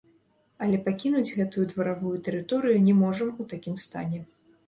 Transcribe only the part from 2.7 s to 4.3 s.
не можам у такім стане.